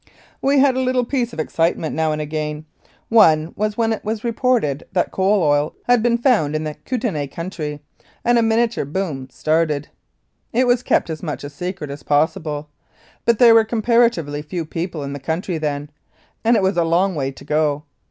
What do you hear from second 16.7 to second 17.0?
a